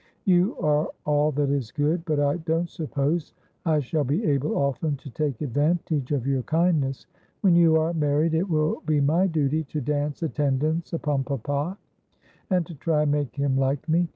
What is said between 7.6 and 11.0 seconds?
are married it will be my duty to dance attendance